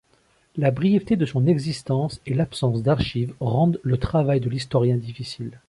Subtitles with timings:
[0.57, 5.59] La brièveté de son existence et l'absence d'archives rendent le travail de l'historien difficile.